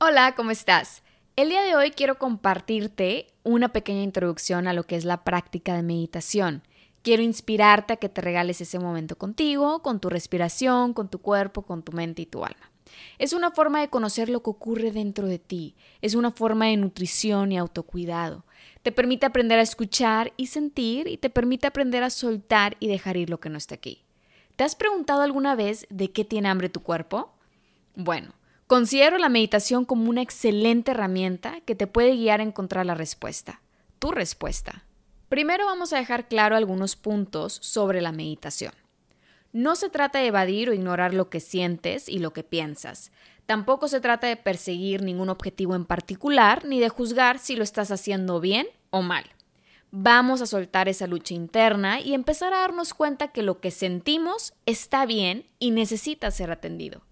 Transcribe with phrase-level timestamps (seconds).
[0.00, 1.02] Hola, ¿cómo estás?
[1.34, 5.74] El día de hoy quiero compartirte una pequeña introducción a lo que es la práctica
[5.74, 6.62] de meditación.
[7.02, 11.62] Quiero inspirarte a que te regales ese momento contigo, con tu respiración, con tu cuerpo,
[11.62, 12.70] con tu mente y tu alma.
[13.18, 16.76] Es una forma de conocer lo que ocurre dentro de ti, es una forma de
[16.76, 18.44] nutrición y autocuidado.
[18.84, 23.16] Te permite aprender a escuchar y sentir y te permite aprender a soltar y dejar
[23.16, 24.04] ir lo que no está aquí.
[24.54, 27.32] ¿Te has preguntado alguna vez de qué tiene hambre tu cuerpo?
[27.96, 28.32] Bueno,
[28.68, 33.62] Considero la meditación como una excelente herramienta que te puede guiar a encontrar la respuesta,
[33.98, 34.84] tu respuesta.
[35.30, 38.74] Primero vamos a dejar claro algunos puntos sobre la meditación.
[39.54, 43.10] No se trata de evadir o ignorar lo que sientes y lo que piensas.
[43.46, 47.90] Tampoco se trata de perseguir ningún objetivo en particular ni de juzgar si lo estás
[47.90, 49.24] haciendo bien o mal.
[49.92, 54.52] Vamos a soltar esa lucha interna y empezar a darnos cuenta que lo que sentimos
[54.66, 57.07] está bien y necesita ser atendido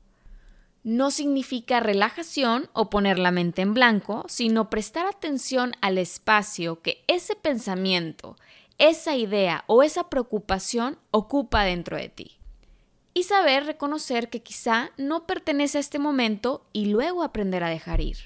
[0.87, 7.03] no significa relajación o poner la mente en blanco, sino prestar atención al espacio que
[7.09, 8.37] ese pensamiento,
[8.79, 12.39] esa idea o esa preocupación ocupa dentro de ti.
[13.15, 18.01] Y saber reconocer que quizá no pertenece a este momento y luego aprender a dejar
[18.01, 18.19] ir.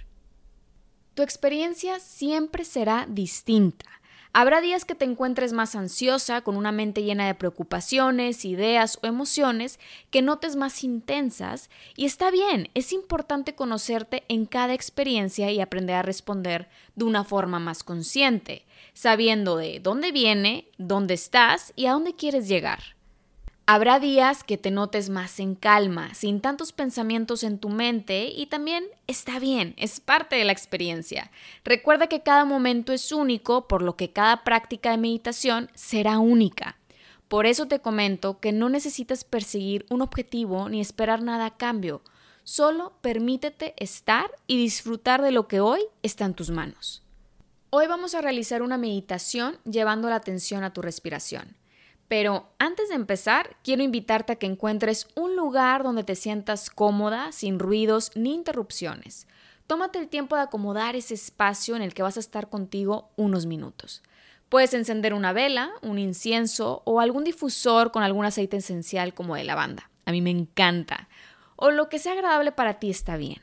[1.14, 3.99] Tu experiencia siempre será distinta
[4.32, 9.08] Habrá días que te encuentres más ansiosa, con una mente llena de preocupaciones, ideas o
[9.08, 15.60] emociones que notes más intensas y está bien, es importante conocerte en cada experiencia y
[15.60, 21.86] aprender a responder de una forma más consciente, sabiendo de dónde viene, dónde estás y
[21.86, 22.99] a dónde quieres llegar.
[23.72, 28.46] Habrá días que te notes más en calma, sin tantos pensamientos en tu mente y
[28.46, 31.30] también está bien, es parte de la experiencia.
[31.64, 36.78] Recuerda que cada momento es único, por lo que cada práctica de meditación será única.
[37.28, 42.02] Por eso te comento que no necesitas perseguir un objetivo ni esperar nada a cambio.
[42.42, 47.04] Solo permítete estar y disfrutar de lo que hoy está en tus manos.
[47.70, 51.59] Hoy vamos a realizar una meditación llevando la atención a tu respiración.
[52.10, 57.30] Pero antes de empezar, quiero invitarte a que encuentres un lugar donde te sientas cómoda,
[57.30, 59.28] sin ruidos ni interrupciones.
[59.68, 63.46] Tómate el tiempo de acomodar ese espacio en el que vas a estar contigo unos
[63.46, 64.02] minutos.
[64.48, 69.44] Puedes encender una vela, un incienso o algún difusor con algún aceite esencial como de
[69.44, 69.88] lavanda.
[70.04, 71.08] A mí me encanta.
[71.54, 73.40] O lo que sea agradable para ti está bien.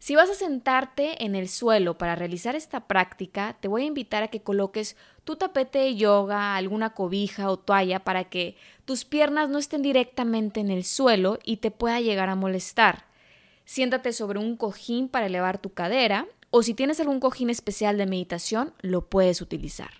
[0.00, 4.22] Si vas a sentarte en el suelo para realizar esta práctica, te voy a invitar
[4.22, 8.56] a que coloques tu tapete de yoga, alguna cobija o toalla para que
[8.86, 13.04] tus piernas no estén directamente en el suelo y te pueda llegar a molestar.
[13.66, 18.06] Siéntate sobre un cojín para elevar tu cadera o si tienes algún cojín especial de
[18.06, 19.90] meditación, lo puedes utilizar.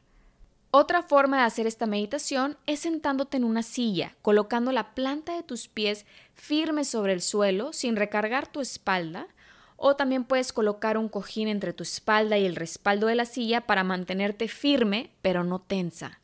[0.70, 5.42] Otra forma de hacer esta meditación es sentándote en una silla, colocando la planta de
[5.42, 9.28] tus pies firme sobre el suelo sin recargar tu espalda
[9.82, 13.62] o también puedes colocar un cojín entre tu espalda y el respaldo de la silla
[13.62, 16.20] para mantenerte firme pero no tensa.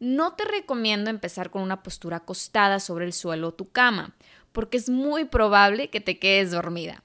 [0.00, 4.16] No te recomiendo empezar con una postura acostada sobre el suelo o tu cama,
[4.50, 7.04] porque es muy probable que te quedes dormida.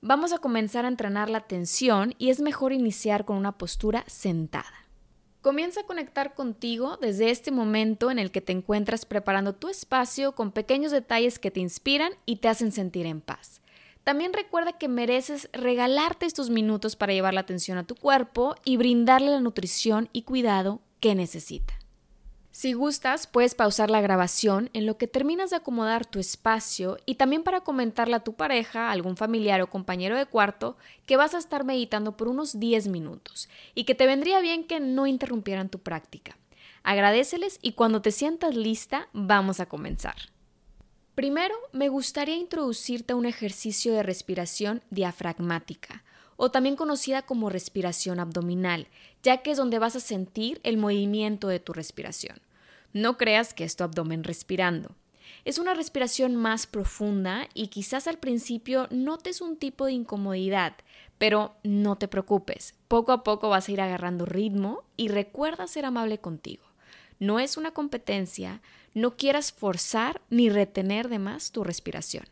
[0.00, 4.86] Vamos a comenzar a entrenar la tensión y es mejor iniciar con una postura sentada.
[5.42, 10.36] Comienza a conectar contigo desde este momento en el que te encuentras preparando tu espacio
[10.36, 13.60] con pequeños detalles que te inspiran y te hacen sentir en paz.
[14.06, 18.76] También recuerda que mereces regalarte estos minutos para llevar la atención a tu cuerpo y
[18.76, 21.74] brindarle la nutrición y cuidado que necesita.
[22.52, 27.16] Si gustas, puedes pausar la grabación en lo que terminas de acomodar tu espacio y
[27.16, 31.38] también para comentarle a tu pareja, algún familiar o compañero de cuarto que vas a
[31.38, 35.80] estar meditando por unos 10 minutos y que te vendría bien que no interrumpieran tu
[35.80, 36.38] práctica.
[36.84, 40.35] Agradeceles y cuando te sientas lista, vamos a comenzar.
[41.16, 46.04] Primero, me gustaría introducirte a un ejercicio de respiración diafragmática,
[46.36, 48.88] o también conocida como respiración abdominal,
[49.22, 52.42] ya que es donde vas a sentir el movimiento de tu respiración.
[52.92, 54.94] No creas que es tu abdomen respirando.
[55.46, 60.74] Es una respiración más profunda y quizás al principio notes un tipo de incomodidad,
[61.16, 65.86] pero no te preocupes, poco a poco vas a ir agarrando ritmo y recuerda ser
[65.86, 66.66] amable contigo.
[67.18, 68.60] No es una competencia,
[68.94, 72.24] no quieras forzar ni retener de más tu respiración.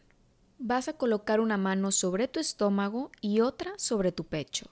[0.59, 4.71] vas a colocar una mano sobre tu estómago y otra sobre tu pecho.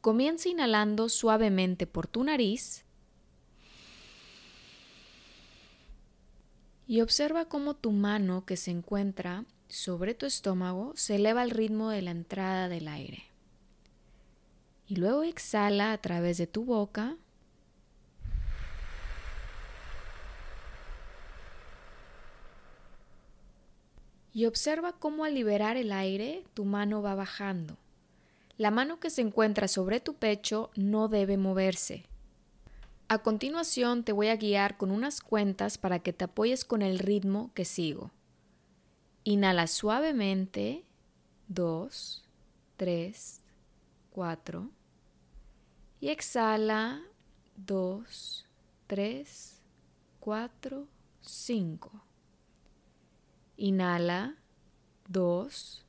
[0.00, 2.84] Comienza inhalando suavemente por tu nariz
[6.86, 11.90] y observa cómo tu mano que se encuentra sobre tu estómago se eleva al ritmo
[11.90, 13.24] de la entrada del aire.
[14.86, 17.16] Y luego exhala a través de tu boca.
[24.32, 27.76] Y observa cómo al liberar el aire tu mano va bajando.
[28.56, 32.04] La mano que se encuentra sobre tu pecho no debe moverse.
[33.08, 36.98] A continuación te voy a guiar con unas cuentas para que te apoyes con el
[36.98, 38.12] ritmo que sigo.
[39.24, 40.84] Inhala suavemente.
[41.48, 42.24] 2,
[42.76, 43.42] 3,
[44.10, 44.70] 4.
[46.00, 47.02] Y exhala
[47.56, 48.46] 2,
[48.86, 49.62] 3,
[50.20, 50.86] 4,
[51.20, 52.09] 5.
[53.62, 54.36] Inhala.
[55.08, 55.84] 2,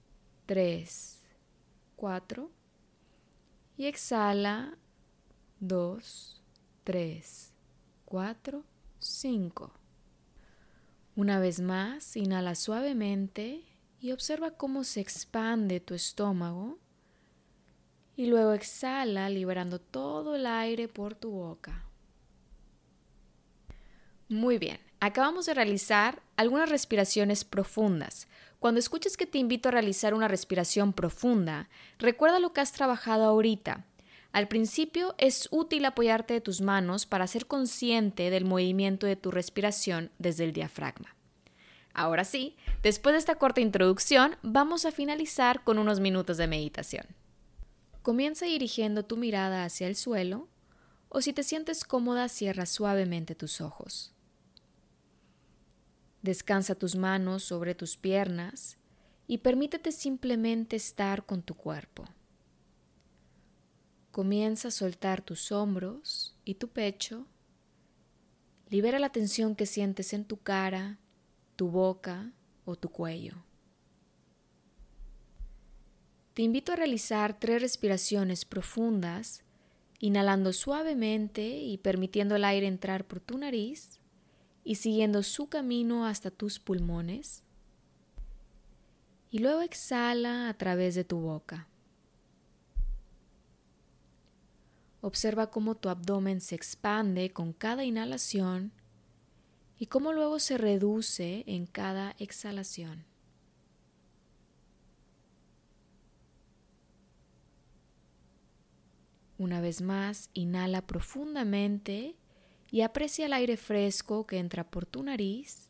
[0.45, 1.23] 3,
[1.95, 2.51] 4.
[3.77, 4.77] Y exhala.
[5.61, 6.43] 2,
[6.83, 7.53] 3,
[8.03, 8.63] 4,
[8.99, 9.71] 5.
[11.15, 13.63] Una vez más, inhala suavemente
[14.01, 16.77] y observa cómo se expande tu estómago.
[18.17, 21.85] Y luego exhala liberando todo el aire por tu boca.
[24.27, 28.27] Muy bien, acabamos de realizar algunas respiraciones profundas.
[28.59, 33.25] Cuando escuches que te invito a realizar una respiración profunda, recuerda lo que has trabajado
[33.25, 33.83] ahorita.
[34.31, 39.31] Al principio es útil apoyarte de tus manos para ser consciente del movimiento de tu
[39.31, 41.15] respiración desde el diafragma.
[41.93, 47.07] Ahora sí, después de esta corta introducción, vamos a finalizar con unos minutos de meditación.
[48.03, 50.47] Comienza dirigiendo tu mirada hacia el suelo
[51.09, 54.13] o si te sientes cómoda cierra suavemente tus ojos.
[56.21, 58.77] Descansa tus manos sobre tus piernas
[59.27, 62.05] y permítete simplemente estar con tu cuerpo.
[64.11, 67.25] Comienza a soltar tus hombros y tu pecho.
[68.69, 70.99] Libera la tensión que sientes en tu cara,
[71.55, 72.31] tu boca
[72.65, 73.43] o tu cuello.
[76.35, 79.43] Te invito a realizar tres respiraciones profundas,
[79.99, 84.00] inhalando suavemente y permitiendo el aire entrar por tu nariz
[84.63, 87.43] y siguiendo su camino hasta tus pulmones.
[89.29, 91.67] Y luego exhala a través de tu boca.
[95.01, 98.71] Observa cómo tu abdomen se expande con cada inhalación
[99.79, 103.05] y cómo luego se reduce en cada exhalación.
[109.39, 112.15] Una vez más, inhala profundamente
[112.71, 115.69] y aprecia el aire fresco que entra por tu nariz.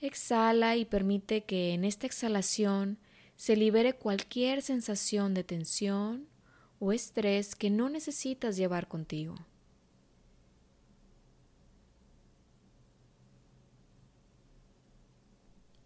[0.00, 2.98] Exhala y permite que en esta exhalación
[3.36, 6.28] se libere cualquier sensación de tensión
[6.78, 9.34] o estrés que no necesitas llevar contigo.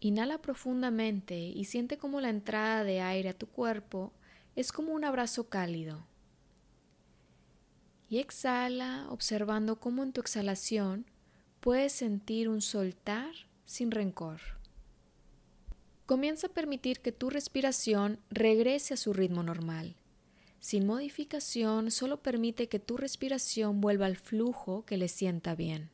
[0.01, 4.13] Inhala profundamente y siente como la entrada de aire a tu cuerpo
[4.55, 6.08] es como un abrazo cálido.
[8.09, 11.07] Y exhala observando cómo en tu exhalación
[11.61, 13.35] puedes sentir un soltar
[13.65, 14.41] sin rencor.
[16.07, 19.95] Comienza a permitir que tu respiración regrese a su ritmo normal.
[20.59, 25.91] Sin modificación, solo permite que tu respiración vuelva al flujo que le sienta bien.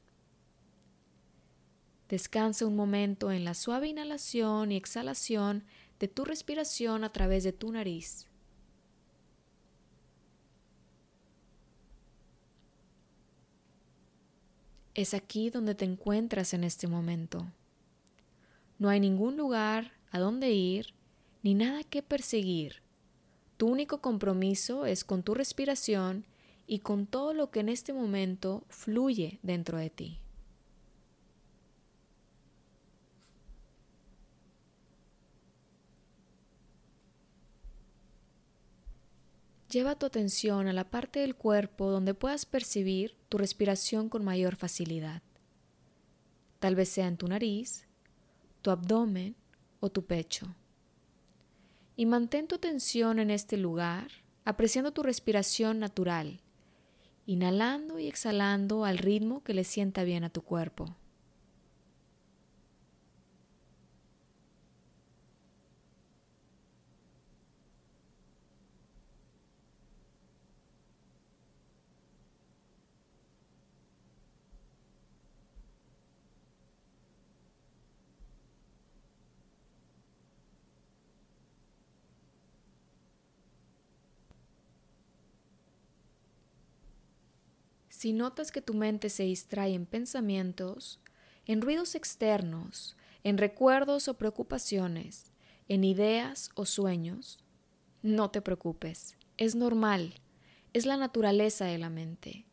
[2.08, 5.64] Descansa un momento en la suave inhalación y exhalación
[5.98, 8.28] de tu respiración a través de tu nariz.
[14.94, 17.46] Es aquí donde te encuentras en este momento.
[18.78, 20.94] No hay ningún lugar a donde ir
[21.42, 22.76] ni nada que perseguir.
[23.56, 26.24] Tu único compromiso es con tu respiración
[26.68, 30.18] y con todo lo que en este momento fluye dentro de ti.
[39.74, 44.54] Lleva tu atención a la parte del cuerpo donde puedas percibir tu respiración con mayor
[44.54, 45.20] facilidad.
[46.60, 47.88] Tal vez sea en tu nariz,
[48.62, 49.34] tu abdomen
[49.80, 50.54] o tu pecho.
[51.96, 54.12] Y mantén tu atención en este lugar,
[54.44, 56.40] apreciando tu respiración natural,
[57.26, 60.94] inhalando y exhalando al ritmo que le sienta bien a tu cuerpo.
[88.04, 91.00] Si notas que tu mente se distrae en pensamientos,
[91.46, 95.32] en ruidos externos, en recuerdos o preocupaciones,
[95.68, 97.42] en ideas o sueños,
[98.02, 100.20] no te preocupes, es normal,
[100.74, 102.44] es la naturaleza de la mente.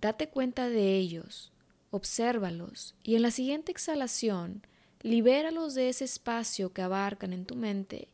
[0.00, 1.52] Date cuenta de ellos,
[1.92, 4.66] obsérvalos y en la siguiente exhalación,
[5.00, 8.08] libéralos de ese espacio que abarcan en tu mente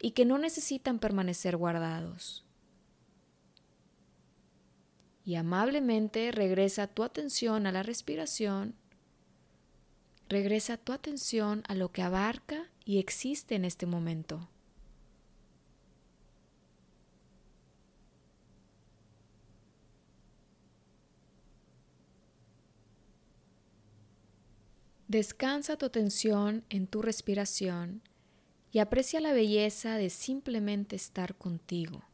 [0.00, 2.45] y que no necesitan permanecer guardados
[5.26, 8.76] y amablemente regresa tu atención a la respiración,
[10.28, 14.48] regresa tu atención a lo que abarca y existe en este momento.
[25.08, 28.02] Descansa tu atención en tu respiración
[28.70, 32.04] y aprecia la belleza de simplemente estar contigo.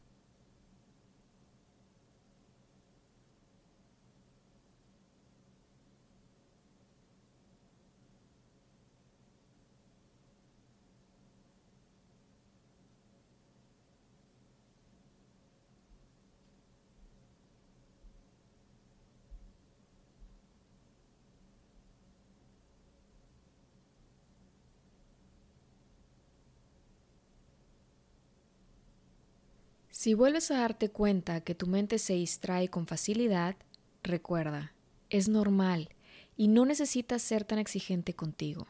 [30.03, 33.55] Si vuelves a darte cuenta que tu mente se distrae con facilidad,
[34.03, 34.73] recuerda,
[35.09, 35.87] es normal
[36.35, 38.67] y no necesitas ser tan exigente contigo.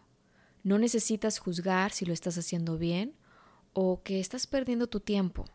[0.61, 3.15] No necesitas juzgar si lo estás haciendo bien
[3.73, 5.45] o que estás perdiendo tu tiempo.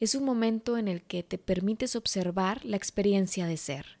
[0.00, 3.98] Es un momento en el que te permites observar la experiencia de ser.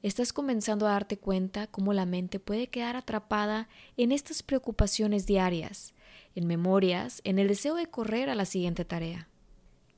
[0.00, 5.92] Estás comenzando a darte cuenta cómo la mente puede quedar atrapada en estas preocupaciones diarias,
[6.36, 9.28] en memorias, en el deseo de correr a la siguiente tarea.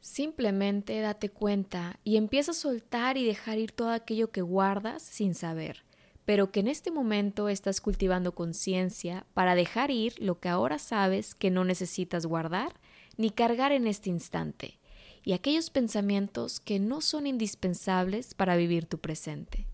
[0.05, 5.35] Simplemente date cuenta y empieza a soltar y dejar ir todo aquello que guardas sin
[5.35, 5.83] saber,
[6.27, 11.35] pero que en este momento estás cultivando conciencia para dejar ir lo que ahora sabes
[11.35, 12.79] que no necesitas guardar
[13.17, 14.79] ni cargar en este instante,
[15.23, 19.67] y aquellos pensamientos que no son indispensables para vivir tu presente.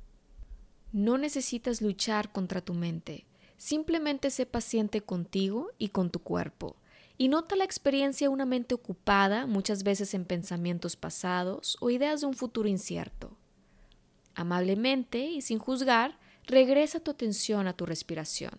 [0.93, 6.77] No necesitas luchar contra tu mente, simplemente sé paciente contigo y con tu cuerpo
[7.21, 12.23] y nota la experiencia de una mente ocupada, muchas veces en pensamientos pasados o ideas
[12.23, 13.37] de un futuro incierto.
[14.35, 18.59] Amablemente y sin juzgar, regresa tu atención a tu respiración,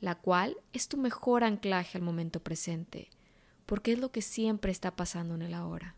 [0.00, 3.08] la cual es tu mejor anclaje al momento presente,
[3.66, 5.94] porque es lo que siempre está pasando en el ahora.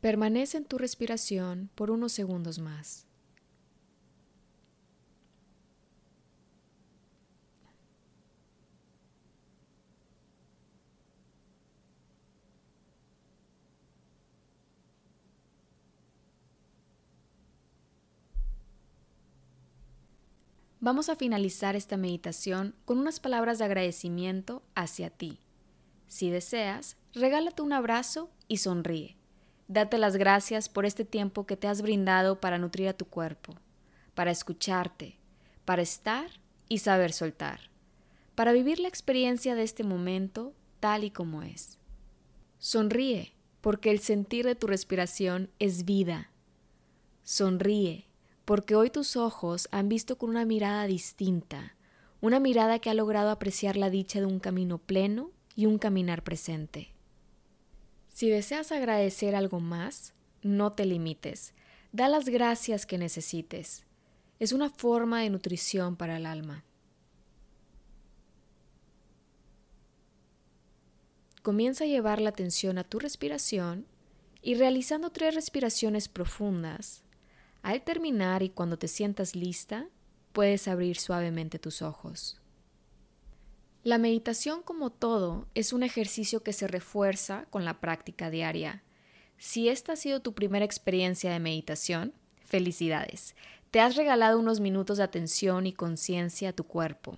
[0.00, 3.08] Permanece en tu respiración por unos segundos más.
[20.84, 25.38] Vamos a finalizar esta meditación con unas palabras de agradecimiento hacia ti.
[26.08, 29.16] Si deseas, regálate un abrazo y sonríe.
[29.68, 33.54] Date las gracias por este tiempo que te has brindado para nutrir a tu cuerpo,
[34.16, 35.20] para escucharte,
[35.64, 36.28] para estar
[36.68, 37.60] y saber soltar,
[38.34, 41.78] para vivir la experiencia de este momento tal y como es.
[42.58, 46.32] Sonríe, porque el sentir de tu respiración es vida.
[47.22, 48.08] Sonríe,
[48.44, 51.76] porque hoy tus ojos han visto con una mirada distinta,
[52.20, 56.22] una mirada que ha logrado apreciar la dicha de un camino pleno y un caminar
[56.22, 56.92] presente.
[58.08, 61.54] Si deseas agradecer algo más, no te limites,
[61.92, 63.84] da las gracias que necesites.
[64.38, 66.64] Es una forma de nutrición para el alma.
[71.42, 73.86] Comienza a llevar la atención a tu respiración
[74.42, 77.02] y realizando tres respiraciones profundas,
[77.62, 79.88] al terminar y cuando te sientas lista,
[80.32, 82.40] puedes abrir suavemente tus ojos.
[83.84, 88.82] La meditación como todo es un ejercicio que se refuerza con la práctica diaria.
[89.38, 92.12] Si esta ha sido tu primera experiencia de meditación,
[92.44, 93.34] felicidades.
[93.72, 97.16] Te has regalado unos minutos de atención y conciencia a tu cuerpo.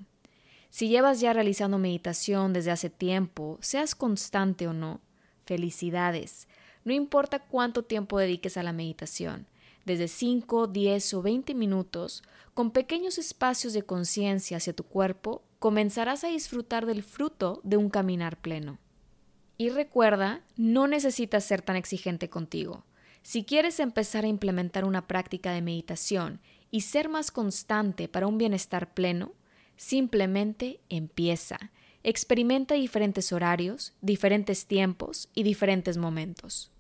[0.71, 5.01] Si llevas ya realizando meditación desde hace tiempo, seas constante o no,
[5.45, 6.49] felicidades.
[6.85, 9.47] No importa cuánto tiempo dediques a la meditación,
[9.85, 12.23] desde 5, 10 o 20 minutos,
[12.55, 17.91] con pequeños espacios de conciencia hacia tu cuerpo, comenzarás a disfrutar del fruto de un
[17.91, 18.79] caminar pleno.
[19.57, 22.85] Y recuerda, no necesitas ser tan exigente contigo.
[23.23, 28.37] Si quieres empezar a implementar una práctica de meditación y ser más constante para un
[28.37, 29.33] bienestar pleno,
[29.77, 31.59] simplemente empieza.
[32.03, 36.74] Experimenta diferentes horarios, diferentes tiempos y diferentes momentos.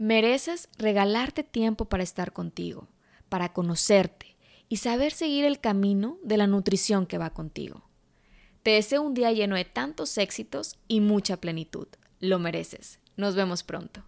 [0.00, 2.88] Mereces regalarte tiempo para estar contigo,
[3.28, 7.82] para conocerte y saber seguir el camino de la nutrición que va contigo.
[8.62, 11.86] Te deseo un día lleno de tantos éxitos y mucha plenitud.
[12.18, 12.98] Lo mereces.
[13.18, 14.02] Nos vemos pronto.